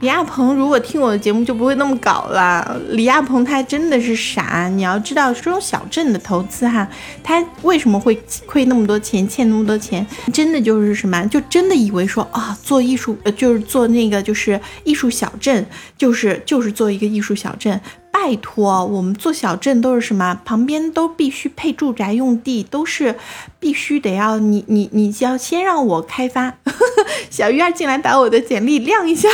[0.00, 2.78] 李亚鹏如果听我的节目就不会那么搞了。
[2.90, 6.86] 李亚鹏他真的是傻，你要知道这种小镇的投资哈，
[7.22, 10.06] 他为什么会亏那么多钱，欠那么多钱？
[10.32, 15.64] 真的就是什么，就真的以为说啊，做艺术呃就是做那个就是艺术小镇，
[15.96, 17.80] 就是就是做一个艺术小镇。
[18.10, 20.40] 拜托，我们做小镇都是什么？
[20.44, 23.16] 旁边都必须配住宅用地，都是
[23.58, 26.54] 必须得要你你你要先让我开发。
[27.30, 29.28] 小鱼儿进来把我的简历亮一下，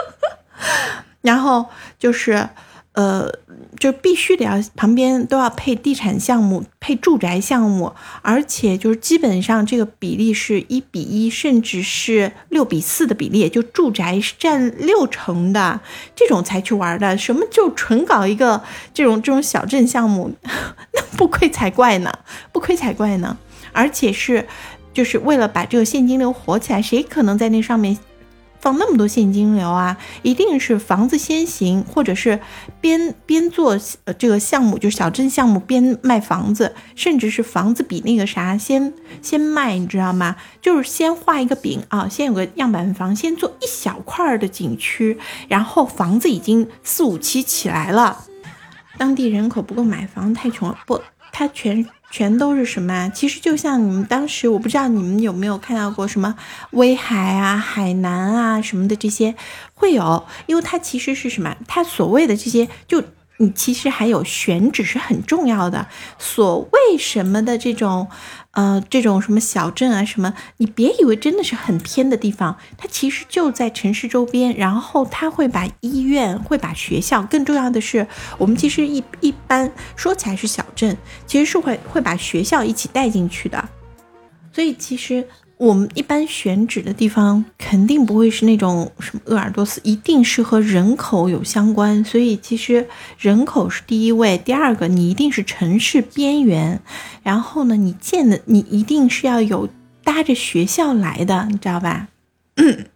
[1.22, 1.66] 然后
[1.98, 2.48] 就是。
[2.96, 3.30] 呃，
[3.78, 15.78] 就必须得要旁边都要配地产项目、配住宅项目，而且就是基本上这个比例是一比一，甚至是六比四的比例，就住宅是占六成的
[16.14, 17.18] 这种才去玩的。
[17.18, 18.62] 什么就纯搞一个
[18.94, 22.10] 这种这种小镇项目， 那不亏才怪呢，
[22.50, 23.36] 不亏才怪呢。
[23.72, 24.48] 而且是
[24.96, 27.98] 就是为了把这个现金流活起来，谁可能在那上面？
[28.58, 32.40] 放那么多现金流啊，一定是房子先行，或者是
[32.80, 33.78] 边边做
[34.18, 40.36] 这个项目，就小镇项目边卖房子，甚至是房子比那个啥先先卖，你知道吗？
[40.62, 48.24] 就是先画一个饼啊，先有个样板房，先做一小块的景区，然后房子已经四五期起来了，
[48.96, 50.98] 当地人口不够买房，太穷了，不，
[51.36, 51.86] 它全。
[52.08, 53.10] 全都是什么？
[53.12, 56.36] 其实就像你们当时，我不知道你们有没有看到过什么
[56.70, 59.34] 威海啊、海南啊什么的这些，
[59.74, 61.56] 会有，因为它其实是什么？
[61.66, 63.02] 它所谓的这些就。
[63.38, 65.88] 你其实还有选址是很重要的，
[66.18, 68.08] 所谓什么的这种，
[68.52, 78.06] 呃，这种什么小镇啊什么，你别以为真的是很偏的地方，它其实就在城市周边，然后它会把医院、会把学校，更重要的是，
[78.38, 83.68] 我们其实一一般说起来是小镇，其实是会会把学校一起带进去的，
[84.52, 85.28] 所以其实。
[85.58, 92.04] 我们一般选址的地方肯定不会是那种什么鄂尔多斯，一定是和人口有相关。
[92.04, 92.86] 所以其实
[93.18, 96.80] 人口是第一位，第二个你一定是城市边缘，
[97.22, 99.68] 然后呢，你建的你一定是要有
[100.04, 102.08] 搭着学校来的，你知道吧？
[102.56, 102.86] 嗯